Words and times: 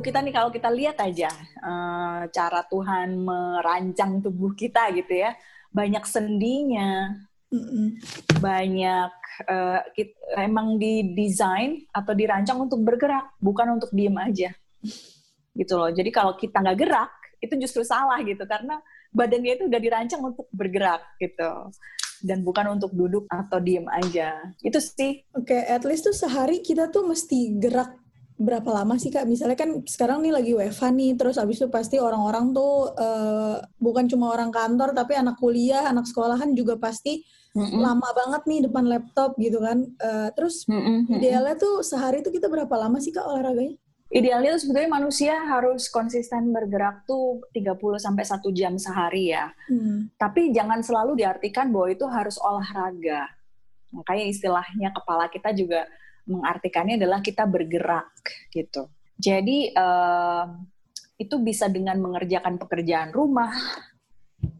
tubuh 0.00 0.16
kita 0.16 0.24
nih 0.24 0.32
kalau 0.32 0.48
kita 0.48 0.72
lihat 0.72 0.96
aja 0.96 1.28
uh, 1.60 2.24
cara 2.32 2.64
Tuhan 2.72 3.20
merancang 3.20 4.24
tubuh 4.24 4.56
kita 4.56 4.88
gitu 4.96 5.12
ya, 5.12 5.36
banyak 5.68 6.00
sendinya, 6.08 7.20
Mm-mm. 7.52 8.00
banyak 8.40 9.12
uh, 9.44 9.84
kita, 9.92 10.16
emang 10.40 10.80
didesain 10.80 11.84
atau 11.92 12.16
dirancang 12.16 12.64
untuk 12.64 12.80
bergerak, 12.80 13.36
bukan 13.44 13.76
untuk 13.76 13.92
diem 13.92 14.16
aja, 14.16 14.56
gitu 15.52 15.74
loh. 15.76 15.92
Jadi 15.92 16.08
kalau 16.08 16.32
kita 16.32 16.64
nggak 16.64 16.80
gerak, 16.80 17.12
itu 17.44 17.60
justru 17.60 17.84
salah 17.84 18.24
gitu, 18.24 18.48
karena 18.48 18.80
badannya 19.12 19.60
itu 19.60 19.68
udah 19.68 19.80
dirancang 19.84 20.24
untuk 20.24 20.48
bergerak 20.48 21.04
gitu 21.20 21.68
dan 22.24 22.40
bukan 22.40 22.80
untuk 22.80 22.96
duduk 22.96 23.28
atau 23.28 23.60
diem 23.60 23.84
aja. 24.00 24.48
Itu 24.64 24.80
sih. 24.80 25.28
Oke, 25.36 25.52
okay, 25.56 25.68
at 25.68 25.84
least 25.84 26.08
tuh 26.08 26.16
sehari 26.16 26.64
kita 26.64 26.88
tuh 26.88 27.04
mesti 27.04 27.60
gerak 27.60 27.99
berapa 28.40 28.66
lama 28.72 28.96
sih 28.96 29.12
kak? 29.12 29.28
Misalnya 29.28 29.54
kan 29.60 29.84
sekarang 29.84 30.24
nih 30.24 30.32
lagi 30.32 30.52
WFH 30.56 30.96
nih, 30.96 31.12
terus 31.20 31.36
abis 31.36 31.60
itu 31.60 31.68
pasti 31.68 32.00
orang-orang 32.00 32.56
tuh 32.56 32.88
uh, 32.96 33.60
bukan 33.76 34.08
cuma 34.08 34.32
orang 34.32 34.48
kantor, 34.48 34.96
tapi 34.96 35.12
anak 35.12 35.36
kuliah, 35.36 35.84
anak 35.92 36.08
sekolahan 36.08 36.56
juga 36.56 36.80
pasti 36.80 37.20
mm 37.52 37.60
-mm. 37.60 37.80
lama 37.84 38.08
banget 38.16 38.42
nih 38.48 38.60
depan 38.64 38.84
laptop 38.88 39.36
gitu 39.36 39.60
kan. 39.60 39.84
Uh, 40.00 40.32
terus 40.32 40.64
mm 40.64 40.80
-mm. 40.80 40.98
idealnya 41.20 41.54
tuh 41.60 41.84
sehari 41.84 42.24
tuh 42.24 42.32
kita 42.32 42.48
berapa 42.48 42.72
lama 42.80 42.96
sih 42.96 43.12
kak 43.12 43.28
olahraganya? 43.28 43.76
Idealnya 44.10 44.58
tuh 44.58 44.66
sebetulnya 44.66 44.90
manusia 44.90 45.38
harus 45.46 45.86
konsisten 45.86 46.50
bergerak 46.50 47.06
tuh 47.06 47.46
30 47.54 47.78
sampai 47.94 48.24
1 48.26 48.42
jam 48.58 48.74
sehari 48.74 49.30
ya. 49.30 49.54
Hmm. 49.70 50.10
Tapi 50.18 50.50
jangan 50.50 50.82
selalu 50.82 51.22
diartikan 51.22 51.70
bahwa 51.70 51.94
itu 51.94 52.10
harus 52.10 52.34
olahraga. 52.42 53.30
Makanya 53.94 54.24
istilahnya 54.26 54.90
kepala 54.90 55.30
kita 55.30 55.54
juga 55.54 55.86
mengartikannya 56.30 56.94
adalah 56.96 57.18
kita 57.18 57.44
bergerak 57.44 58.14
gitu. 58.54 58.86
Jadi 59.18 59.74
uh, 59.74 60.46
itu 61.20 61.36
bisa 61.42 61.68
dengan 61.68 62.00
mengerjakan 62.00 62.56
pekerjaan 62.56 63.12
rumah, 63.12 63.52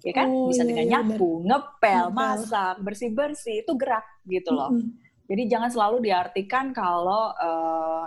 ya 0.05 0.13
kan? 0.13 0.29
Oh, 0.29 0.53
bisa 0.53 0.67
iya, 0.67 0.69
dengan 0.69 0.85
iya, 0.85 0.93
nyapu, 1.01 1.41
bener. 1.41 1.47
ngepel, 1.49 2.05
masak, 2.13 2.75
bersih-bersih 2.85 3.65
itu 3.65 3.73
gerak 3.79 4.05
gitu 4.29 4.53
loh. 4.53 4.69
-hmm. 4.75 4.93
Jadi 5.31 5.43
jangan 5.47 5.71
selalu 5.71 6.11
diartikan 6.11 6.75
kalau 6.75 7.33
uh, 7.39 8.05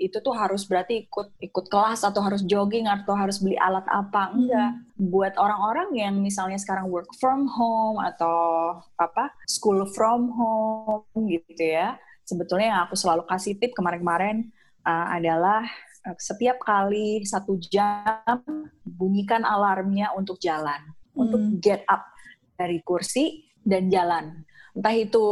itu 0.00 0.16
tuh 0.24 0.32
harus 0.32 0.64
berarti 0.64 1.04
ikut 1.06 1.36
ikut 1.44 1.66
kelas 1.68 2.08
atau 2.08 2.24
harus 2.24 2.40
jogging 2.48 2.88
atau 2.88 3.12
harus 3.12 3.36
beli 3.36 3.54
alat 3.60 3.84
apa 3.92 4.32
enggak 4.32 4.72
hmm. 4.72 5.12
buat 5.12 5.36
orang-orang 5.36 5.92
yang 5.92 6.14
misalnya 6.16 6.56
sekarang 6.56 6.88
work 6.88 7.12
from 7.20 7.44
home 7.44 8.00
atau 8.00 8.80
apa 8.96 9.28
school 9.44 9.84
from 9.92 10.32
home 10.32 11.04
gitu 11.28 11.76
ya 11.76 12.00
sebetulnya 12.30 12.66
yang 12.70 12.82
aku 12.86 12.94
selalu 12.94 13.26
kasih 13.26 13.58
tip 13.58 13.74
kemarin-kemarin 13.74 14.46
uh, 14.86 15.06
adalah 15.10 15.66
uh, 16.06 16.14
setiap 16.14 16.62
kali 16.62 17.26
satu 17.26 17.58
jam 17.58 18.38
bunyikan 18.86 19.42
alarmnya 19.42 20.14
untuk 20.14 20.38
jalan. 20.38 20.78
Hmm. 21.10 21.26
untuk 21.26 21.42
get 21.58 21.82
up 21.90 22.06
dari 22.54 22.78
kursi 22.86 23.50
dan 23.66 23.90
jalan. 23.90 24.46
Entah 24.72 24.94
itu 24.94 25.26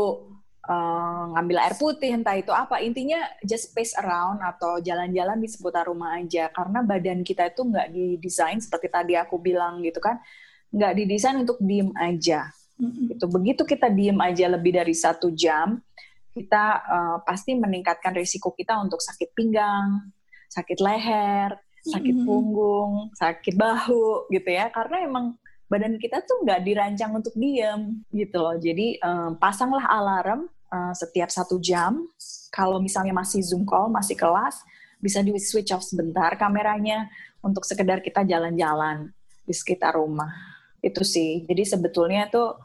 uh, 0.66 1.24
ngambil 1.38 1.58
air 1.62 1.74
putih 1.78 2.18
entah 2.18 2.34
itu 2.34 2.50
apa 2.50 2.82
intinya 2.82 3.22
just 3.46 3.70
space 3.70 3.94
around 3.96 4.42
atau 4.42 4.82
jalan-jalan 4.82 5.38
di 5.38 5.48
seputar 5.48 5.86
rumah 5.86 6.18
aja. 6.18 6.50
Karena 6.50 6.82
badan 6.82 7.22
kita 7.22 7.48
itu 7.48 7.62
nggak 7.62 7.88
didesain 7.94 8.58
seperti 8.58 8.88
tadi 8.90 9.14
aku 9.14 9.38
bilang 9.38 9.80
gitu 9.86 10.02
kan 10.02 10.18
nggak 10.74 10.92
didesain 10.98 11.38
untuk 11.38 11.58
diem 11.62 11.94
aja. 11.96 12.50
Mm-hmm. 12.78 13.18
itu 13.18 13.26
begitu 13.26 13.62
kita 13.66 13.90
diem 13.90 14.14
aja 14.22 14.46
lebih 14.54 14.70
dari 14.70 14.94
satu 14.94 15.34
jam 15.34 15.82
kita 16.34 16.64
uh, 16.84 17.16
pasti 17.24 17.56
meningkatkan 17.56 18.14
risiko 18.14 18.54
kita 18.54 18.76
untuk 18.78 19.00
sakit 19.00 19.32
pinggang 19.32 20.12
sakit 20.48 20.78
leher 20.80 21.56
sakit 21.84 22.14
mm-hmm. 22.14 22.28
punggung 22.28 22.92
sakit 23.16 23.54
bahu 23.56 24.28
gitu 24.32 24.48
ya 24.48 24.68
karena 24.72 25.04
emang 25.04 25.38
badan 25.68 26.00
kita 26.00 26.24
tuh 26.24 26.42
nggak 26.42 26.64
dirancang 26.64 27.12
untuk 27.12 27.36
diem 27.36 28.00
gitu 28.10 28.40
loh. 28.40 28.56
Jadi 28.56 28.96
um, 29.04 29.36
pasanglah 29.36 29.84
alarm 29.84 30.48
uh, 30.72 30.92
setiap 30.96 31.28
satu 31.28 31.60
jam. 31.60 32.08
Kalau 32.48 32.80
misalnya 32.80 33.12
masih 33.12 33.44
Zoom 33.44 33.68
call, 33.68 33.92
masih 33.92 34.16
kelas, 34.16 34.64
bisa 34.98 35.20
di 35.20 35.36
switch 35.36 35.70
off 35.76 35.84
sebentar 35.84 36.32
kameranya 36.40 37.06
untuk 37.44 37.62
sekedar 37.68 38.00
kita 38.00 38.24
jalan-jalan 38.24 39.12
di 39.44 39.52
sekitar 39.52 39.94
rumah. 39.94 40.32
Itu 40.80 41.04
sih. 41.04 41.44
Jadi 41.44 41.68
sebetulnya 41.68 42.32
tuh 42.32 42.56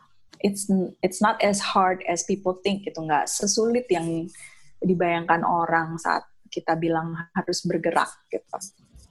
it's 0.41 0.71
it's 1.05 1.21
not 1.21 1.37
as 1.43 1.61
hard 1.61 2.01
as 2.09 2.25
people 2.25 2.57
think 2.65 2.87
itu 2.87 2.97
nggak 2.97 3.29
sesulit 3.29 3.85
yang 3.91 4.25
dibayangkan 4.83 5.45
orang 5.45 5.95
saat 6.01 6.27
kita 6.51 6.77
bilang 6.77 7.17
harus 7.33 7.65
bergerak 7.65 8.11
gitu. 8.29 8.57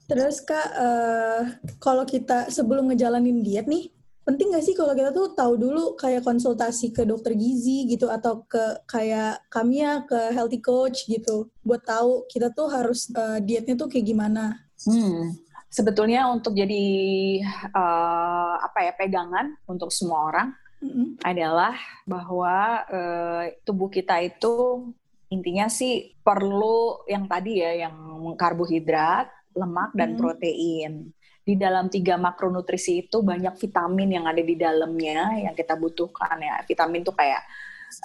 Terus 0.07 0.45
kak, 0.45 0.69
uh, 0.77 1.43
kalau 1.83 2.05
kita 2.05 2.53
sebelum 2.53 2.93
ngejalanin 2.93 3.41
diet 3.41 3.67
nih, 3.67 3.89
penting 4.23 4.55
gak 4.55 4.63
sih 4.63 4.77
kalau 4.77 4.95
kita 4.95 5.11
tuh 5.11 5.35
tahu 5.35 5.59
dulu 5.59 5.99
kayak 5.99 6.23
konsultasi 6.23 6.95
ke 6.95 7.03
dokter 7.03 7.35
gizi 7.35 7.91
gitu 7.91 8.07
atau 8.07 8.47
ke 8.47 8.87
kayak 8.87 9.43
kami 9.51 9.83
ya 9.83 10.07
ke 10.07 10.31
healthy 10.31 10.63
coach 10.63 11.11
gitu 11.11 11.51
buat 11.67 11.83
tahu 11.83 12.29
kita 12.31 12.55
tuh 12.55 12.71
harus 12.71 13.11
uh, 13.19 13.43
dietnya 13.43 13.75
tuh 13.75 13.91
kayak 13.91 14.07
gimana? 14.07 14.63
Hmm. 14.87 15.35
Sebetulnya 15.73 16.29
untuk 16.29 16.53
jadi 16.53 16.85
uh, 17.73 18.55
apa 18.61 18.79
ya 18.85 18.93
pegangan 18.93 19.57
untuk 19.65 19.89
semua 19.89 20.29
orang 20.29 20.53
mm-hmm. 20.83 21.23
adalah 21.23 21.79
bahwa 22.05 22.83
uh, 22.91 23.45
tubuh 23.63 23.89
kita 23.89 24.19
itu 24.21 24.85
intinya 25.33 25.71
sih 25.71 26.13
perlu 26.21 27.07
yang 27.09 27.25
tadi 27.31 27.63
ya 27.63 27.89
yang 27.89 27.97
karbohidrat, 28.37 29.31
lemak 29.57 29.95
dan 29.97 30.13
mm-hmm. 30.13 30.21
protein 30.21 30.93
di 31.43 31.59
dalam 31.59 31.91
tiga 31.91 32.15
makronutrisi 32.15 33.07
itu 33.07 33.19
banyak 33.19 33.59
vitamin 33.59 34.15
yang 34.15 34.27
ada 34.31 34.39
di 34.39 34.55
dalamnya 34.55 35.43
yang 35.43 35.55
kita 35.59 35.75
butuhkan 35.75 36.39
ya. 36.39 36.63
Vitamin 36.63 37.03
tuh 37.03 37.19
kayak 37.19 37.43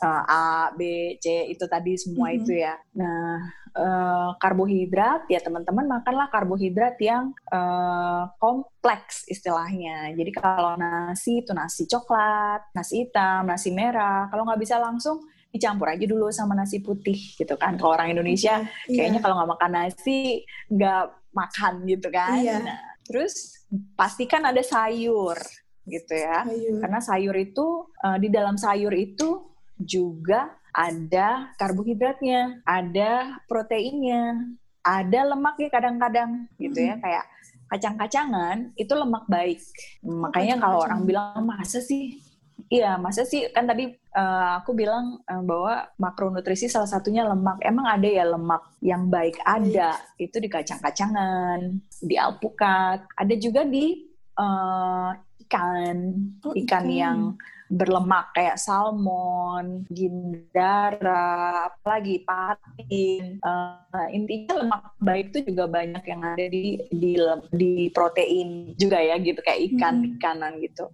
uh, 0.02 0.24
A, 0.26 0.44
B, 0.74 1.14
C 1.22 1.46
itu 1.54 1.64
tadi 1.70 1.94
semua 2.02 2.30
mm 2.30 2.34
-hmm. 2.34 2.40
itu 2.42 2.52
ya. 2.58 2.76
Nah, 2.98 3.46
uh, 3.78 4.34
karbohidrat 4.42 5.30
ya 5.30 5.40
teman-teman 5.40 5.86
makanlah 5.86 6.28
karbohidrat 6.34 6.98
yang 6.98 7.32
uh, 7.54 8.28
kompleks 8.42 9.24
istilahnya. 9.30 10.12
Jadi 10.18 10.32
kalau 10.34 10.74
nasi 10.76 11.46
itu 11.46 11.54
nasi 11.54 11.86
coklat, 11.86 12.74
nasi 12.74 13.06
hitam, 13.06 13.46
nasi 13.46 13.70
merah. 13.70 14.26
Kalau 14.34 14.44
nggak 14.44 14.60
bisa 14.60 14.82
langsung 14.82 15.22
dicampur 15.54 15.88
aja 15.88 16.04
dulu 16.04 16.28
sama 16.34 16.58
nasi 16.58 16.82
putih 16.82 17.38
gitu 17.38 17.56
kan. 17.56 17.78
Kalau 17.80 17.96
orang 17.96 18.12
Indonesia 18.12 18.66
yeah. 18.90 18.92
kayaknya 18.92 19.20
kalau 19.24 19.40
nggak 19.40 19.52
makan 19.56 19.72
nasi 19.72 20.44
nggak 20.68 21.06
makan 21.32 21.74
gitu 21.86 22.08
kan. 22.10 22.42
Yeah. 22.42 22.62
Nah, 22.66 22.98
Terus 23.08 23.64
pastikan 23.96 24.44
ada 24.44 24.60
sayur 24.60 25.40
gitu 25.88 26.14
ya. 26.14 26.44
Sayur. 26.44 26.80
Karena 26.84 27.00
sayur 27.00 27.36
itu 27.40 27.88
uh, 28.04 28.18
di 28.20 28.28
dalam 28.28 28.60
sayur 28.60 28.92
itu 28.92 29.48
juga 29.80 30.52
ada 30.78 31.50
karbohidratnya, 31.58 32.62
ada 32.62 33.42
proteinnya, 33.50 34.46
ada 34.86 35.34
lemaknya 35.34 35.74
kadang-kadang 35.74 36.46
gitu 36.62 36.86
ya. 36.86 37.02
Kayak 37.02 37.26
kacang-kacangan 37.74 38.78
itu 38.78 38.94
lemak 38.94 39.26
baik. 39.26 39.60
Makanya 40.06 40.62
kalau 40.62 40.86
orang 40.86 41.02
bilang 41.10 41.42
masa 41.50 41.82
sih? 41.82 42.22
Iya, 42.70 43.02
masa 43.02 43.26
sih? 43.26 43.50
Kan 43.54 43.66
tadi 43.66 43.90
uh, 44.14 44.62
aku 44.62 44.78
bilang 44.78 45.18
uh, 45.26 45.42
bahwa 45.42 45.90
makronutrisi 45.98 46.70
salah 46.70 46.90
satunya 46.90 47.26
lemak. 47.26 47.58
Emang 47.66 47.90
ada 47.90 48.06
ya 48.06 48.26
lemak 48.30 48.78
yang 48.86 49.10
baik? 49.10 49.42
Ada. 49.42 49.98
Itu 50.22 50.38
di 50.38 50.50
kacang-kacangan, 50.50 51.74
di 52.06 52.16
alpukat, 52.22 53.02
ada 53.18 53.34
juga 53.38 53.66
di 53.66 54.06
uh, 54.38 55.10
ikan, 55.48 55.98
oh, 56.44 56.52
ikan, 56.52 56.84
ikan 56.84 56.86
yang 56.92 57.20
berlemak 57.68 58.32
kayak 58.32 58.56
salmon, 58.60 59.84
gindara, 59.92 61.68
apalagi 61.72 62.24
patin. 62.24 63.40
Uh, 63.44 64.08
intinya 64.12 64.64
lemak 64.64 64.84
baik 65.04 65.26
itu 65.36 65.52
juga 65.52 65.68
banyak 65.68 66.04
yang 66.08 66.22
ada 66.24 66.46
di 66.48 66.80
di 66.92 67.20
di 67.52 67.74
protein 67.92 68.76
juga 68.80 69.00
ya 69.04 69.20
gitu 69.20 69.40
kayak 69.44 69.76
ikan 69.76 70.04
hmm. 70.04 70.16
ikanan 70.20 70.54
gitu 70.64 70.88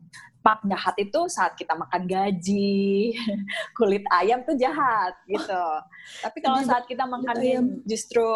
lemak 0.44 0.60
jahat 0.68 0.96
itu 1.00 1.20
saat 1.32 1.56
kita 1.56 1.72
makan 1.72 2.04
gaji, 2.04 3.16
kulit 3.80 4.04
ayam 4.12 4.44
tuh 4.44 4.60
jahat 4.60 5.16
gitu. 5.24 5.64
Tapi 6.20 6.38
kalau 6.44 6.60
saat 6.68 6.84
kita 6.84 7.08
makan 7.08 7.80
justru 7.88 8.28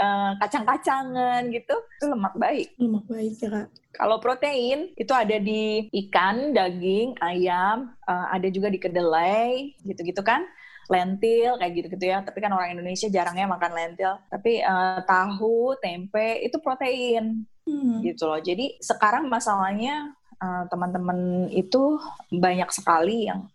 uh, 0.00 0.32
kacang-kacangan 0.40 1.52
gitu, 1.52 1.76
itu 1.76 2.04
lemak 2.08 2.32
baik. 2.40 2.68
Lemak 2.80 3.04
baik 3.12 3.36
ya 3.36 3.48
kak. 3.52 3.68
Kalau 3.92 4.16
protein 4.24 4.96
itu 4.96 5.12
ada 5.12 5.36
di 5.36 5.92
ikan, 6.08 6.56
daging, 6.56 7.20
ayam, 7.20 7.92
uh, 8.08 8.26
ada 8.32 8.48
juga 8.48 8.72
di 8.72 8.80
kedelai, 8.80 9.76
gitu-gitu 9.84 10.24
kan 10.24 10.48
lentil 10.88 11.60
kayak 11.60 11.76
gitu-gitu 11.76 12.08
ya. 12.08 12.24
Tapi 12.24 12.40
kan 12.40 12.56
orang 12.56 12.72
Indonesia 12.72 13.12
jarangnya 13.12 13.44
makan 13.44 13.72
lentil. 13.76 14.16
Tapi 14.32 14.64
uh, 14.64 15.04
tahu, 15.04 15.76
tempe 15.76 16.40
itu 16.40 16.56
protein. 16.56 17.44
Hmm. 17.70 18.02
gitu 18.02 18.26
loh. 18.26 18.42
Jadi 18.42 18.82
sekarang 18.82 19.30
masalahnya 19.30 20.18
eh, 20.40 20.64
teman-teman 20.72 21.46
itu 21.52 22.00
banyak 22.32 22.70
sekali 22.72 23.28
yang 23.30 23.46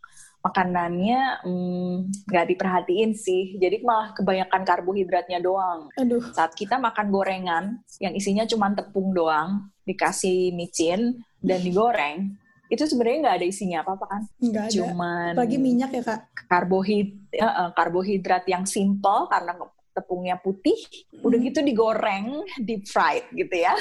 makanannya 0.45 1.41
mm, 1.41 1.95
nggak 2.29 2.45
hmm, 2.45 2.51
diperhatiin 2.53 3.11
sih. 3.17 3.57
Jadi 3.57 3.81
malah 3.81 4.13
kebanyakan 4.13 4.61
karbohidratnya 4.61 5.41
doang. 5.41 5.89
Aduh. 5.97 6.21
Saat 6.37 6.53
kita 6.53 6.77
makan 6.77 7.09
gorengan 7.09 7.81
yang 7.97 8.13
isinya 8.13 8.45
cuma 8.45 8.69
tepung 8.77 9.09
doang, 9.09 9.65
dikasih 9.89 10.53
micin 10.53 11.17
dan 11.41 11.65
digoreng, 11.65 12.37
itu 12.69 12.85
sebenarnya 12.85 13.17
nggak 13.25 13.37
ada 13.41 13.47
isinya 13.49 13.77
apa-apa 13.81 14.05
kan? 14.05 14.21
Nggak 14.37 14.63
ada. 14.69 14.73
Cuman 14.77 15.33
Apalagi 15.33 15.57
minyak 15.57 15.91
ya 15.97 16.03
kak? 16.05 16.21
Karbohid, 16.45 17.09
uh, 17.41 17.73
karbohidrat 17.73 18.45
yang 18.45 18.69
simple 18.69 19.25
karena 19.33 19.57
tepungnya 19.95 20.35
putih, 20.35 20.75
hmm. 21.15 21.23
udah 21.23 21.39
gitu 21.39 21.59
digoreng, 21.63 22.43
deep 22.59 22.83
fried 22.85 23.23
gitu 23.31 23.55
ya, 23.55 23.71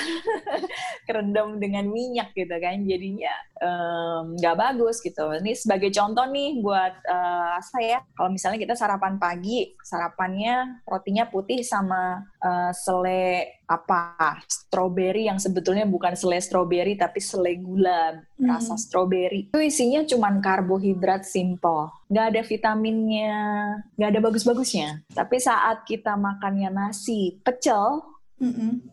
kerendam 1.10 1.58
dengan 1.58 1.90
minyak 1.90 2.30
gitu 2.38 2.54
kan, 2.54 2.86
jadinya 2.86 3.34
nggak 4.38 4.54
um, 4.56 4.60
bagus 4.62 5.02
gitu. 5.02 5.26
Ini 5.42 5.52
sebagai 5.58 5.90
contoh 5.90 6.24
nih 6.30 6.62
buat 6.62 6.94
uh, 7.10 7.58
saya, 7.58 8.06
kalau 8.14 8.30
misalnya 8.30 8.62
kita 8.62 8.78
sarapan 8.78 9.18
pagi, 9.18 9.74
sarapannya 9.82 10.84
rotinya 10.86 11.26
putih 11.26 11.66
sama 11.66 12.22
uh, 12.38 12.70
selai 12.70 13.64
apa 13.64 14.44
strawberry 14.44 15.24
yang 15.24 15.40
sebetulnya 15.40 15.88
bukan 15.88 16.12
selai 16.12 16.44
strawberry 16.44 17.00
tapi 17.00 17.16
selai 17.16 17.56
gula 17.56 18.20
hmm. 18.36 18.44
rasa 18.44 18.76
strawberry 18.76 19.48
itu 19.48 19.60
isinya 19.60 20.04
cuma 20.04 20.28
karbohidrat 20.36 21.24
simple 21.24 21.88
nggak 22.12 22.26
ada 22.36 22.42
vitaminnya 22.44 23.36
nggak 23.96 24.10
ada 24.12 24.20
bagus-bagusnya 24.20 25.00
tapi 25.16 25.40
saat 25.40 25.88
kita 25.88 26.03
makannya 26.12 26.68
nasi 26.68 27.40
pecel 27.40 28.04
hmm. 28.36 28.84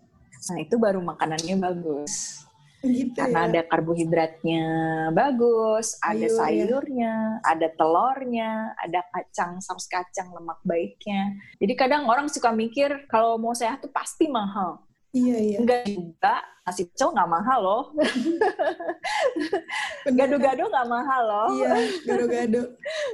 nah 0.48 0.58
itu 0.64 0.80
baru 0.80 1.04
makanannya 1.04 1.60
bagus 1.60 2.42
Gitu 2.82 3.14
Karena 3.14 3.46
ya. 3.46 3.50
ada 3.54 3.62
karbohidratnya 3.70 4.66
bagus, 5.14 6.02
ada 6.02 6.18
Ayuh, 6.18 6.34
sayurnya, 6.34 7.14
ya. 7.38 7.46
ada 7.46 7.68
telurnya, 7.78 8.74
ada 8.74 9.06
kacang, 9.14 9.62
saus 9.62 9.86
kacang, 9.86 10.34
lemak 10.34 10.58
baiknya. 10.66 11.38
Jadi 11.62 11.74
kadang 11.78 12.10
orang 12.10 12.26
suka 12.26 12.50
mikir 12.50 13.06
kalau 13.06 13.38
mau 13.38 13.54
sehat 13.54 13.86
tuh 13.86 13.94
pasti 13.94 14.26
mahal. 14.26 14.82
Iya, 15.14 15.38
iya. 15.38 15.58
Enggak 15.62 15.94
juga, 15.94 16.36
nasi 16.66 16.90
pecel 16.90 17.14
nggak 17.14 17.30
mahal 17.30 17.60
loh. 17.62 17.84
Gado-gado 20.18 20.64
nggak 20.66 20.90
mahal 20.90 21.22
loh. 21.22 21.50
Iya, 21.62 21.72
gado-gado. 22.10 22.62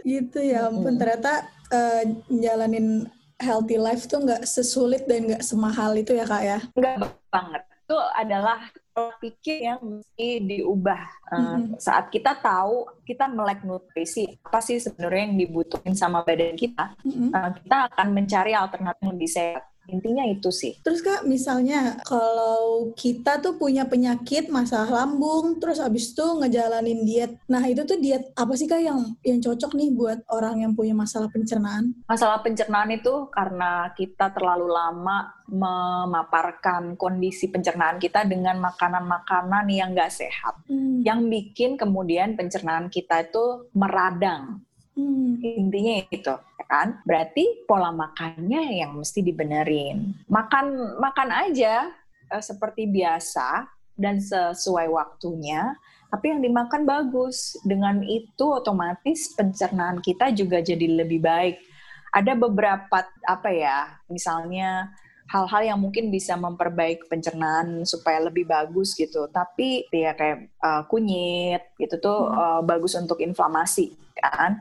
gitu 0.08 0.40
ya 0.48 0.72
ampun, 0.72 0.96
hmm. 0.96 1.02
ternyata 1.04 1.44
uh, 1.76 2.04
jalanin 2.32 3.04
healthy 3.38 3.78
life 3.78 4.10
tuh 4.10 4.22
nggak 4.22 4.44
sesulit 4.44 5.06
dan 5.06 5.30
nggak 5.30 5.44
semahal 5.46 5.94
itu 5.94 6.14
ya 6.18 6.26
kak 6.26 6.44
ya? 6.44 6.60
Nggak 6.74 6.96
banget. 7.30 7.64
Itu 7.88 7.96
adalah 7.96 8.60
pola 8.98 9.14
pikir 9.22 9.62
yang 9.62 9.78
mesti 9.78 10.42
diubah 10.42 11.30
mm-hmm. 11.30 11.78
saat 11.78 12.10
kita 12.10 12.34
tahu 12.42 12.90
kita 13.06 13.30
melek 13.30 13.62
nutrisi 13.62 14.26
apa 14.42 14.58
sih 14.58 14.82
sebenarnya 14.82 15.30
yang 15.30 15.38
dibutuhin 15.38 15.94
sama 15.94 16.26
badan 16.26 16.58
kita 16.58 16.98
mm-hmm. 17.06 17.30
uh, 17.30 17.54
kita 17.62 17.78
akan 17.94 18.08
mencari 18.10 18.58
alternatif 18.58 18.98
yang 19.06 19.14
lebih 19.14 19.30
sehat 19.30 19.64
Intinya 19.88 20.28
itu 20.28 20.52
sih. 20.52 20.76
Terus 20.84 21.00
Kak, 21.00 21.24
misalnya 21.24 22.00
kalau 22.04 22.92
kita 22.94 23.40
tuh 23.40 23.56
punya 23.56 23.88
penyakit 23.88 24.52
masalah 24.52 25.04
lambung, 25.04 25.58
terus 25.64 25.80
abis 25.80 26.12
itu 26.12 26.24
ngejalanin 26.24 27.08
diet. 27.08 27.32
Nah, 27.48 27.64
itu 27.64 27.88
tuh 27.88 27.96
diet 27.96 28.32
apa 28.36 28.54
sih 28.60 28.68
Kak 28.68 28.84
yang 28.84 29.00
yang 29.24 29.40
cocok 29.40 29.72
nih 29.80 29.90
buat 29.96 30.20
orang 30.28 30.68
yang 30.68 30.74
punya 30.76 30.92
masalah 30.92 31.32
pencernaan? 31.32 31.96
Masalah 32.06 32.44
pencernaan 32.44 32.92
itu 32.92 33.32
karena 33.32 33.92
kita 33.96 34.36
terlalu 34.36 34.68
lama 34.68 35.38
memaparkan 35.48 37.00
kondisi 37.00 37.48
pencernaan 37.48 37.98
kita 37.98 38.28
dengan 38.28 38.60
makanan-makanan 38.60 39.66
yang 39.72 39.96
gak 39.96 40.12
sehat. 40.12 40.60
Hmm. 40.68 41.00
Yang 41.08 41.20
bikin 41.32 41.80
kemudian 41.80 42.36
pencernaan 42.36 42.92
kita 42.92 43.24
itu 43.32 43.72
meradang. 43.72 44.67
Hmm. 44.98 45.38
Intinya 45.46 46.02
itu, 46.10 46.34
ya 46.34 46.66
kan? 46.66 46.98
Berarti 47.06 47.70
pola 47.70 47.94
makannya 47.94 48.82
yang 48.82 48.98
mesti 48.98 49.22
dibenerin. 49.22 50.18
Makan 50.26 50.98
makan 50.98 51.30
aja 51.30 51.94
uh, 52.34 52.42
seperti 52.42 52.90
biasa 52.90 53.70
dan 53.94 54.18
sesuai 54.18 54.90
waktunya, 54.90 55.78
tapi 56.10 56.34
yang 56.34 56.42
dimakan 56.42 56.90
bagus. 56.90 57.62
Dengan 57.62 58.02
itu 58.02 58.50
otomatis 58.50 59.38
pencernaan 59.38 60.02
kita 60.02 60.34
juga 60.34 60.66
jadi 60.66 61.06
lebih 61.06 61.22
baik. 61.22 61.62
Ada 62.10 62.34
beberapa 62.34 63.06
apa 63.30 63.50
ya, 63.54 64.02
misalnya 64.10 64.90
hal-hal 65.30 65.62
yang 65.76 65.78
mungkin 65.78 66.10
bisa 66.10 66.34
memperbaiki 66.34 67.06
pencernaan 67.06 67.86
supaya 67.86 68.18
lebih 68.18 68.50
bagus 68.50 68.98
gitu. 68.98 69.30
Tapi 69.30 69.86
ya 69.94 70.18
kayak 70.18 70.50
uh, 70.58 70.90
kunyit 70.90 71.78
gitu 71.78 72.02
tuh 72.02 72.18
hmm. 72.26 72.34
uh, 72.34 72.62
bagus 72.66 72.98
untuk 72.98 73.22
inflamasi 73.22 73.94
kan 74.18 74.58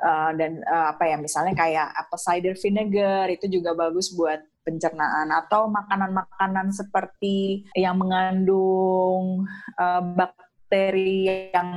uh, 0.00 0.30
dan 0.34 0.62
uh, 0.66 0.94
apa 0.96 1.04
ya 1.10 1.16
misalnya 1.20 1.54
kayak 1.54 1.88
apple 1.94 2.20
cider 2.20 2.54
vinegar 2.58 3.30
itu 3.30 3.46
juga 3.46 3.76
bagus 3.76 4.10
buat 4.14 4.42
pencernaan. 4.64 5.30
Atau 5.30 5.68
makanan-makanan 5.68 6.72
seperti 6.72 7.68
yang 7.76 8.00
mengandung 8.00 9.44
uh, 9.78 10.02
bakteri 10.02 11.52
yang 11.52 11.70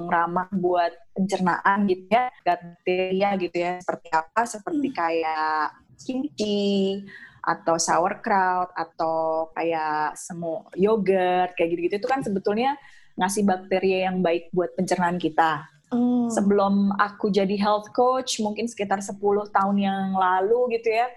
ramah 0.00 0.48
buat 0.48 0.96
pencernaan 1.12 1.84
gitu 1.84 2.08
ya 2.08 2.32
bakteria 2.40 3.36
gitu 3.36 3.56
ya 3.56 3.72
seperti 3.80 4.08
apa? 4.12 4.40
Seperti 4.46 4.88
hmm. 4.92 4.96
kayak 4.96 5.64
kimchi 6.00 7.04
atau 7.40 7.80
sauerkraut 7.80 8.68
atau 8.76 9.48
kayak 9.56 10.12
semu 10.16 10.68
yogurt 10.76 11.56
kayak 11.56 11.68
gitu-gitu. 11.72 12.04
Itu 12.04 12.08
kan 12.08 12.20
sebetulnya 12.20 12.76
ngasih 13.16 13.44
bakteri 13.44 14.04
yang 14.04 14.24
baik 14.24 14.52
buat 14.52 14.72
pencernaan 14.76 15.20
kita 15.20 15.79
Hmm. 15.90 16.30
Sebelum 16.30 16.94
aku 16.94 17.34
jadi 17.34 17.54
health 17.58 17.90
coach, 17.90 18.38
mungkin 18.38 18.70
sekitar 18.70 19.02
10 19.02 19.18
tahun 19.50 19.76
yang 19.76 20.14
lalu 20.14 20.78
gitu 20.78 20.94
ya, 20.94 21.10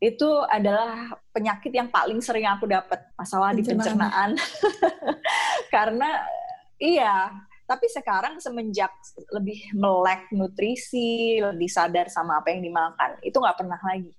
itu 0.00 0.28
adalah 0.46 1.18
penyakit 1.34 1.74
yang 1.74 1.90
paling 1.90 2.22
sering 2.22 2.46
aku 2.46 2.70
dapat 2.70 3.02
masalah 3.18 3.50
di 3.50 3.66
pencernaan. 3.66 4.38
Karena 5.74 6.22
iya, 6.78 7.34
tapi 7.66 7.90
sekarang 7.90 8.38
semenjak 8.38 8.94
lebih 9.34 9.74
melek 9.74 10.30
nutrisi, 10.30 11.42
lebih 11.42 11.66
sadar 11.66 12.06
sama 12.06 12.38
apa 12.38 12.54
yang 12.54 12.62
dimakan, 12.62 13.18
itu 13.26 13.34
nggak 13.34 13.58
pernah 13.58 13.78
lagi 13.82 14.14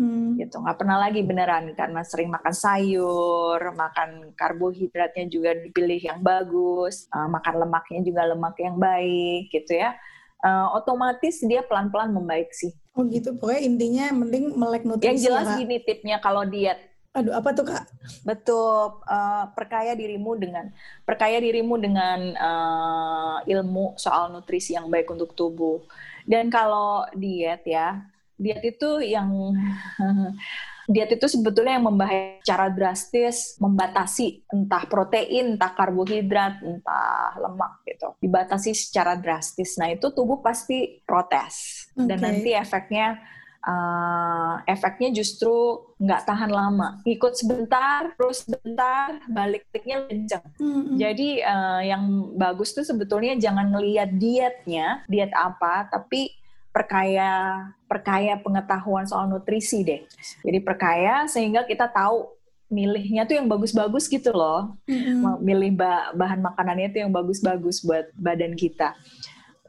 hmm. 0.00 0.40
gitu. 0.40 0.56
Nggak 0.64 0.78
pernah 0.80 0.96
lagi 0.96 1.20
beneran 1.20 1.76
karena 1.76 2.00
sering 2.00 2.32
makan 2.32 2.54
sayur 2.56 3.60
makan 3.76 4.32
karbohidratnya 4.32 5.28
juga 5.28 5.52
dipilih 5.52 6.00
yang 6.00 6.24
bagus 6.24 7.04
uh, 7.12 7.28
makan 7.28 7.68
lemaknya 7.68 8.00
juga 8.00 8.22
lemak 8.24 8.56
yang 8.56 8.80
baik 8.80 9.52
gitu 9.52 9.76
ya. 9.76 9.92
Uh, 10.40 10.72
otomatis 10.72 11.44
dia 11.44 11.60
pelan-pelan 11.60 12.16
membaik 12.16 12.48
sih. 12.56 12.72
Oh 12.96 13.04
gitu. 13.04 13.36
Pokoknya 13.36 13.60
intinya 13.60 14.06
mending 14.16 14.56
melek 14.56 14.88
nutrisi 14.88 15.06
yang 15.06 15.20
jelas 15.20 15.46
ya, 15.52 15.56
gini 15.60 15.76
tipnya 15.84 16.16
kalau 16.16 16.48
diet. 16.48 16.80
Aduh, 17.10 17.34
apa 17.34 17.50
tuh 17.50 17.66
kak? 17.66 17.90
Betul, 18.22 19.02
uh, 19.02 19.44
perkaya 19.50 19.98
dirimu 19.98 20.38
dengan 20.38 20.70
perkaya 21.02 21.42
dirimu 21.42 21.74
dengan 21.74 22.18
uh, 22.38 23.38
ilmu 23.42 23.98
soal 23.98 24.30
nutrisi 24.30 24.78
yang 24.78 24.86
baik 24.86 25.10
untuk 25.10 25.34
tubuh. 25.34 25.82
Dan 26.22 26.48
kalau 26.54 27.02
diet 27.18 27.66
ya, 27.66 27.98
diet 28.40 28.64
itu 28.64 29.04
yang 29.04 29.28
diet 30.92 31.14
itu 31.14 31.26
sebetulnya 31.30 31.78
yang 31.78 31.86
membahas 31.86 32.42
cara 32.42 32.66
drastis 32.66 33.54
membatasi 33.62 34.42
entah 34.50 34.84
protein, 34.90 35.54
entah 35.54 35.70
karbohidrat, 35.70 36.58
entah 36.66 37.38
lemak 37.38 37.86
gitu. 37.86 38.18
Dibatasi 38.18 38.74
secara 38.74 39.14
drastis. 39.14 39.78
Nah, 39.78 39.94
itu 39.94 40.10
tubuh 40.10 40.42
pasti 40.42 40.98
protes. 41.06 41.86
Okay. 41.94 42.10
Dan 42.10 42.18
nanti 42.18 42.50
efeknya 42.50 43.22
uh, 43.62 44.64
efeknya 44.66 45.14
justru 45.14 45.78
nggak 46.00 46.26
tahan 46.26 46.50
lama. 46.50 46.98
Ikut 47.06 47.38
sebentar, 47.38 48.10
terus 48.18 48.42
sebentar, 48.42 49.20
baliknya 49.30 50.10
kenceng. 50.10 50.44
Mm-hmm. 50.58 50.96
Jadi 50.98 51.28
uh, 51.44 51.80
yang 51.84 52.34
bagus 52.34 52.72
tuh 52.74 52.82
sebetulnya 52.82 53.36
jangan 53.38 53.70
ngelihat 53.70 54.16
dietnya, 54.16 55.04
diet 55.06 55.32
apa, 55.36 55.86
tapi 55.86 56.39
perkaya 56.70 57.66
perkaya 57.90 58.38
pengetahuan 58.38 59.06
soal 59.06 59.26
nutrisi 59.26 59.82
deh. 59.82 60.00
Jadi 60.46 60.58
perkaya 60.62 61.26
sehingga 61.26 61.66
kita 61.66 61.90
tahu 61.90 62.30
milihnya 62.70 63.26
tuh 63.26 63.34
yang 63.34 63.50
bagus-bagus 63.50 64.06
gitu 64.06 64.30
loh. 64.30 64.78
Mm-hmm. 64.86 65.42
Milih 65.42 65.70
bahan 66.14 66.40
makanannya 66.40 66.88
tuh 66.94 67.00
yang 67.02 67.12
bagus-bagus 67.12 67.82
buat 67.82 68.06
badan 68.14 68.54
kita. 68.54 68.94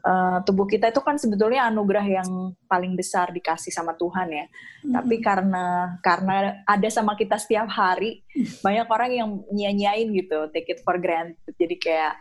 Uh, 0.02 0.42
tubuh 0.42 0.66
kita 0.66 0.90
itu 0.90 0.98
kan 0.98 1.14
sebetulnya 1.14 1.62
anugerah 1.70 2.02
yang 2.02 2.58
paling 2.66 2.98
besar 2.98 3.30
dikasih 3.30 3.74
sama 3.74 3.98
Tuhan 3.98 4.30
ya. 4.30 4.46
Mm-hmm. 4.46 4.92
Tapi 4.94 5.16
karena 5.18 5.66
karena 5.98 6.34
ada 6.62 6.88
sama 6.90 7.18
kita 7.18 7.34
setiap 7.42 7.66
hari, 7.66 8.22
mm-hmm. 8.22 8.62
banyak 8.62 8.86
orang 8.86 9.10
yang 9.10 9.30
nyanyain 9.50 10.06
gitu, 10.14 10.46
take 10.54 10.70
it 10.70 10.78
for 10.86 10.94
granted. 11.02 11.54
Jadi 11.58 11.74
kayak 11.82 12.14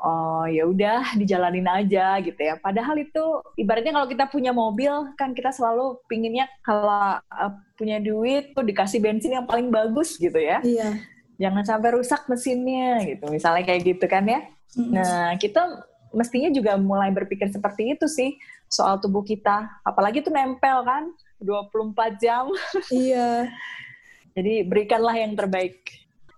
oh 0.00 0.44
ya 0.48 0.64
udah 0.66 1.12
dijalanin 1.20 1.68
aja 1.68 2.18
gitu 2.20 2.40
ya. 2.40 2.56
Padahal 2.58 2.96
itu 3.00 3.44
ibaratnya 3.56 3.92
kalau 3.94 4.08
kita 4.08 4.24
punya 4.28 4.50
mobil 4.50 5.12
kan 5.16 5.36
kita 5.36 5.52
selalu 5.52 6.00
pinginnya 6.08 6.48
kalau 6.64 7.20
uh, 7.20 7.52
punya 7.76 8.00
duit 8.00 8.52
tuh 8.56 8.64
dikasih 8.64 9.00
bensin 9.00 9.36
yang 9.36 9.46
paling 9.46 9.68
bagus 9.68 10.16
gitu 10.16 10.36
ya. 10.36 10.60
Iya. 10.64 11.00
Jangan 11.40 11.64
sampai 11.64 11.90
rusak 11.96 12.28
mesinnya 12.28 13.00
gitu. 13.04 13.28
Misalnya 13.32 13.64
kayak 13.64 13.82
gitu 13.96 14.04
kan 14.08 14.24
ya. 14.28 14.40
Mm 14.76 14.82
-hmm. 14.84 14.92
Nah 14.92 15.32
kita 15.40 15.62
mestinya 16.10 16.50
juga 16.50 16.74
mulai 16.74 17.14
berpikir 17.14 17.48
seperti 17.54 17.94
itu 17.94 18.06
sih 18.10 18.36
soal 18.66 18.98
tubuh 19.00 19.22
kita. 19.22 19.68
Apalagi 19.86 20.20
tuh 20.20 20.32
nempel 20.34 20.84
kan 20.84 21.10
24 21.40 22.22
jam. 22.22 22.44
Iya. 22.92 23.50
Jadi 24.30 24.62
berikanlah 24.62 25.16
yang 25.18 25.34
terbaik. 25.34 25.82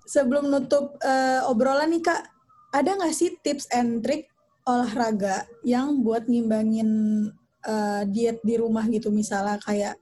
Sebelum 0.08 0.48
nutup 0.48 0.96
uh, 1.04 1.44
obrolan 1.46 1.92
nih 1.92 2.02
Kak, 2.02 2.22
ada 2.72 2.90
nggak 2.96 3.14
sih 3.14 3.36
tips 3.44 3.68
and 3.70 4.00
trick 4.00 4.32
olahraga 4.64 5.44
yang 5.62 6.00
buat 6.00 6.24
ngimbangin 6.24 6.90
uh, 7.66 8.02
diet 8.08 8.40
di 8.42 8.56
rumah 8.56 8.86
gitu 8.88 9.12
misalnya 9.12 9.58
kayak 9.62 9.94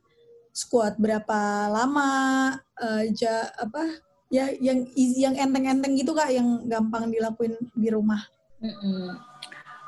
squat 0.50 0.98
berapa 0.98 1.70
lama, 1.70 2.10
uh, 2.58 3.04
ja, 3.14 3.48
apa 3.56 4.02
ya 4.30 4.50
yang 4.62 4.86
yang 4.94 5.34
enteng-enteng 5.34 5.94
gitu 5.98 6.14
kak 6.14 6.30
yang 6.30 6.66
gampang 6.66 7.10
dilakuin 7.10 7.54
di 7.74 7.88
rumah. 7.90 8.20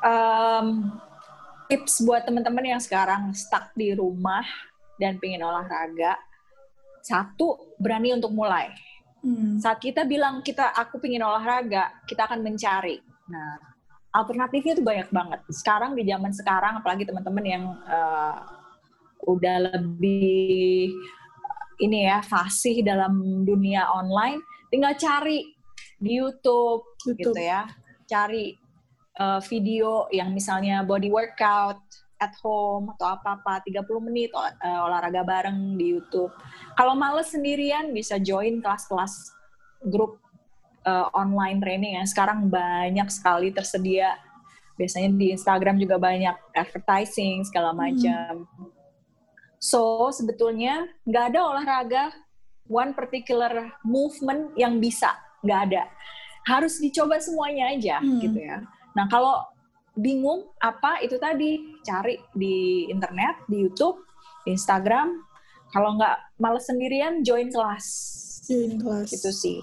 Um, 0.03 0.99
tips 1.71 2.03
buat 2.03 2.27
teman-teman 2.27 2.75
yang 2.79 2.83
sekarang 2.83 3.31
stuck 3.37 3.71
di 3.77 3.95
rumah 3.95 4.43
dan 4.99 5.19
pengen 5.19 5.47
olahraga, 5.47 6.19
satu 7.03 7.77
berani 7.79 8.15
untuk 8.15 8.33
mulai. 8.35 8.71
Hmm. 9.23 9.63
Saat 9.63 9.79
kita 9.79 10.03
bilang 10.03 10.43
kita 10.43 10.75
aku 10.75 10.99
pengen 10.99 11.23
olahraga, 11.23 11.95
kita 12.11 12.27
akan 12.27 12.43
mencari. 12.43 12.99
Nah, 13.31 13.55
alternatifnya 14.11 14.77
itu 14.77 14.85
banyak 14.85 15.09
banget. 15.15 15.41
Sekarang 15.55 15.95
di 15.95 16.03
zaman 16.05 16.35
sekarang, 16.35 16.83
apalagi 16.83 17.07
teman-teman 17.07 17.45
yang 17.47 17.65
uh, 17.87 18.43
udah 19.23 19.79
lebih 19.79 20.91
ini 21.79 21.99
ya 22.11 22.19
fasih 22.23 22.83
dalam 22.83 23.47
dunia 23.47 23.87
online, 23.95 24.43
tinggal 24.75 24.99
cari 24.99 25.55
di 26.03 26.19
YouTube, 26.19 26.99
YouTube. 27.07 27.35
gitu 27.35 27.41
ya, 27.43 27.71
cari 28.11 28.59
uh, 29.23 29.39
video 29.47 30.11
yang 30.11 30.35
misalnya 30.35 30.83
body 30.83 31.11
workout 31.11 31.83
at 32.23 32.39
home 32.39 32.95
atau 32.95 33.19
apa-apa 33.19 33.67
30 33.67 33.83
menit 34.07 34.31
ol 34.31 34.47
uh, 34.47 34.87
olahraga 34.87 35.27
bareng 35.27 35.75
di 35.75 35.99
YouTube. 35.99 36.31
Kalau 36.79 36.95
males 36.95 37.35
sendirian 37.35 37.91
bisa 37.91 38.23
join 38.23 38.63
kelas-kelas 38.63 39.35
grup 39.83 40.23
uh, 40.87 41.11
online 41.11 41.59
training 41.59 41.99
yang 41.99 42.07
sekarang 42.07 42.47
banyak 42.47 43.11
sekali 43.11 43.51
tersedia. 43.51 44.15
Biasanya 44.79 45.11
di 45.19 45.35
Instagram 45.35 45.77
juga 45.83 45.99
banyak 45.99 46.55
advertising 46.55 47.43
segala 47.43 47.75
hmm. 47.75 47.79
macam. 47.79 48.33
Hmm. 48.47 48.71
So 49.59 50.11
sebetulnya 50.15 50.87
nggak 51.07 51.25
ada 51.35 51.41
olahraga 51.43 52.05
one 52.67 52.95
particular 52.95 53.75
movement 53.83 54.55
yang 54.55 54.79
bisa, 54.79 55.15
nggak 55.43 55.61
ada. 55.71 55.83
Harus 56.47 56.79
dicoba 56.83 57.19
semuanya 57.19 57.71
aja 57.75 57.99
hmm. 57.99 58.19
gitu 58.23 58.39
ya. 58.39 58.63
Nah 58.95 59.07
kalau 59.07 59.43
bingung 59.93 60.49
apa 60.61 61.01
itu 61.05 61.21
tadi 61.21 61.81
cari 61.85 62.17
di 62.33 62.89
internet, 62.89 63.45
di 63.49 63.65
YouTube, 63.65 64.01
di 64.47 64.57
Instagram. 64.57 65.13
Kalau 65.73 65.97
nggak 65.97 66.37
males 66.41 66.69
sendirian 66.69 67.25
join 67.25 67.49
kelas. 67.49 67.87
Join 68.49 68.77
kelas. 68.81 69.09
Itu 69.13 69.31
sih. 69.33 69.61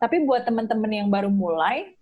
Tapi 0.00 0.24
buat 0.24 0.48
teman-teman 0.48 0.90
yang 0.90 1.08
baru 1.12 1.28
mulai, 1.28 1.92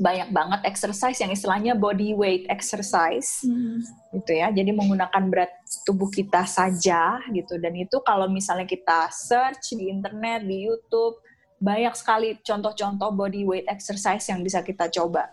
banyak 0.00 0.32
banget 0.32 0.60
exercise 0.64 1.20
yang 1.20 1.28
istilahnya 1.28 1.76
body 1.76 2.16
weight 2.16 2.48
exercise 2.48 3.44
hmm. 3.44 3.84
gitu 4.16 4.32
ya 4.32 4.48
jadi 4.48 4.72
menggunakan 4.72 5.22
berat 5.28 5.52
tubuh 5.84 6.08
kita 6.08 6.48
saja 6.48 7.20
gitu 7.28 7.60
dan 7.60 7.76
itu 7.76 8.00
kalau 8.00 8.24
misalnya 8.26 8.64
kita 8.64 9.12
search 9.12 9.76
di 9.76 9.92
internet 9.92 10.48
di 10.48 10.64
YouTube 10.66 11.20
banyak 11.60 11.92
sekali 11.94 12.40
contoh-contoh 12.40 13.12
body 13.12 13.44
weight 13.44 13.68
exercise 13.68 14.24
yang 14.32 14.40
bisa 14.40 14.64
kita 14.64 14.88
coba 14.88 15.28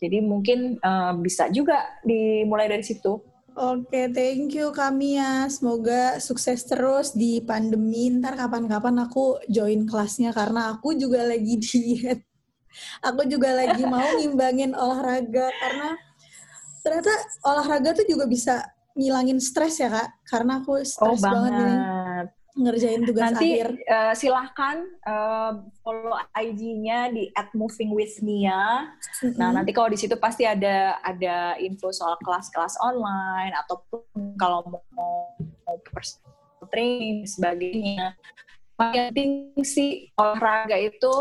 jadi 0.00 0.24
mungkin 0.24 0.80
uh, 0.80 1.12
bisa 1.20 1.52
juga 1.52 2.00
dimulai 2.00 2.72
dari 2.72 2.80
situ. 2.80 3.20
Oke, 3.52 4.08
thank 4.16 4.56
you 4.56 4.72
kami 4.72 5.20
ya. 5.20 5.44
Semoga 5.52 6.16
sukses 6.16 6.64
terus 6.64 7.12
di 7.12 7.44
pandemi. 7.44 8.08
Ntar 8.08 8.40
kapan-kapan 8.40 9.04
aku 9.04 9.36
join 9.52 9.84
kelasnya 9.84 10.32
karena 10.32 10.72
aku 10.72 10.96
juga 10.96 11.20
lagi 11.28 11.60
diet. 11.64 12.24
Aku 13.04 13.28
juga 13.28 13.52
lagi 13.52 13.84
mau 13.84 14.00
ngimbangin 14.16 14.72
olahraga 14.72 15.52
karena 15.52 15.88
ternyata 16.80 17.12
olahraga 17.44 17.92
tuh 17.92 18.08
juga 18.08 18.24
bisa 18.24 18.64
ngilangin 18.96 19.36
stres 19.36 19.84
ya 19.84 19.92
kak. 19.92 20.24
Karena 20.24 20.64
aku 20.64 20.80
stres 20.80 21.20
oh, 21.20 21.20
banget, 21.20 21.52
banget 21.52 21.99
ngerjain 22.58 23.02
tugas 23.06 23.32
Nanti, 23.34 23.58
akhir. 23.58 23.68
Uh, 23.86 24.14
silahkan 24.14 24.76
uh, 25.06 25.62
follow 25.82 26.18
IG-nya 26.34 27.10
di 27.14 27.30
@movingwithnia. 27.54 28.90
Mm-hmm. 28.90 29.38
Nah 29.38 29.48
nanti 29.54 29.70
kalau 29.70 29.88
di 29.90 29.98
situ 29.98 30.18
pasti 30.18 30.46
ada 30.46 30.98
ada 31.02 31.54
info 31.62 31.94
soal 31.94 32.18
kelas-kelas 32.22 32.74
online 32.82 33.54
ataupun 33.66 34.34
kalau 34.38 34.66
mau, 34.66 34.82
mau 35.38 35.76
personal 35.90 36.66
training 36.70 37.26
sebagainya. 37.26 38.14
Yang 38.80 39.06
penting 39.12 39.32
sih 39.60 39.90
olahraga 40.16 40.74
itu 40.80 41.12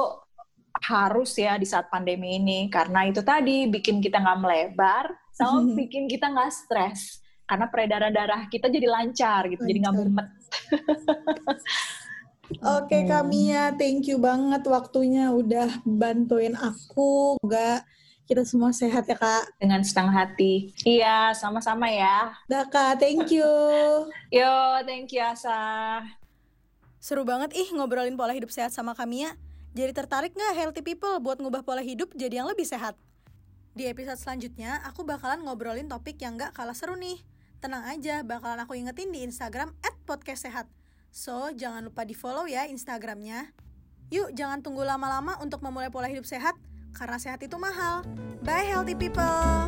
harus 0.79 1.35
ya 1.35 1.59
di 1.59 1.67
saat 1.67 1.91
pandemi 1.91 2.39
ini 2.39 2.71
karena 2.71 3.03
itu 3.03 3.19
tadi 3.19 3.67
bikin 3.67 3.99
kita 3.99 4.21
nggak 4.23 4.39
melebar 4.39 5.11
sama 5.35 5.67
hmm. 5.67 5.75
bikin 5.75 6.07
kita 6.07 6.31
nggak 6.31 6.55
stres 6.55 7.19
karena 7.49 7.65
peredaran 7.65 8.13
darah 8.13 8.45
kita 8.45 8.69
jadi 8.69 8.85
lancar 8.85 9.49
gitu 9.49 9.65
lancar. 9.65 9.69
jadi 9.73 9.79
nggak 9.81 9.95
mumet. 9.97 10.27
Oke 12.49 12.97
okay, 12.97 13.01
Kamia, 13.05 13.73
thank 13.77 14.09
you 14.09 14.17
banget 14.17 14.65
waktunya 14.69 15.33
udah 15.33 15.69
bantuin 15.85 16.53
aku. 16.57 17.37
Semoga 17.41 17.85
kita 18.25 18.41
semua 18.45 18.69
sehat 18.73 19.05
ya 19.09 19.17
kak. 19.17 19.53
Dengan 19.57 19.81
setengah 19.85 20.13
hati. 20.13 20.73
Iya, 20.81 21.33
sama-sama 21.37 21.89
ya. 21.89 22.33
Dah 22.49 22.65
kak, 22.65 23.01
thank 23.01 23.29
you. 23.33 23.45
Yo, 24.33 24.81
thank 24.85 25.13
you 25.13 25.21
Asa. 25.21 26.01
Seru 26.97 27.21
banget 27.21 27.53
ih 27.53 27.69
ngobrolin 27.73 28.17
pola 28.17 28.33
hidup 28.33 28.49
sehat 28.49 28.73
sama 28.73 28.97
Kamia. 28.97 29.37
Jadi 29.77 29.93
tertarik 29.93 30.33
nggak 30.33 30.53
healthy 30.57 30.81
people 30.81 31.21
buat 31.21 31.37
ngubah 31.37 31.61
pola 31.61 31.85
hidup 31.85 32.13
jadi 32.17 32.41
yang 32.41 32.49
lebih 32.49 32.65
sehat? 32.65 32.97
Di 33.77 33.85
episode 33.85 34.17
selanjutnya, 34.17 34.81
aku 34.89 35.05
bakalan 35.05 35.45
ngobrolin 35.45 35.85
topik 35.85 36.17
yang 36.17 36.33
nggak 36.33 36.57
kalah 36.57 36.73
seru 36.73 36.97
nih. 36.97 37.21
Tenang 37.59 37.83
aja, 37.91 38.23
bakalan 38.23 38.63
aku 38.63 38.79
ingetin 38.79 39.11
di 39.11 39.19
Instagram 39.27 39.75
at 39.83 39.91
podcast 40.07 40.47
sehat. 40.47 40.71
So, 41.11 41.51
jangan 41.51 41.91
lupa 41.91 42.07
di 42.07 42.15
follow 42.15 42.47
ya 42.47 42.63
Instagramnya. 42.71 43.51
Yuk, 44.15 44.31
jangan 44.31 44.63
tunggu 44.63 44.87
lama-lama 44.87 45.35
untuk 45.43 45.59
memulai 45.59 45.91
pola 45.91 46.07
hidup 46.07 46.23
sehat, 46.23 46.55
karena 46.95 47.19
sehat 47.19 47.43
itu 47.43 47.59
mahal. 47.59 48.07
Bye 48.47 48.71
healthy 48.71 48.95
people! 48.95 49.67